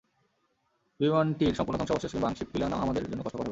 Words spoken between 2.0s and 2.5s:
কিংবা আংশিক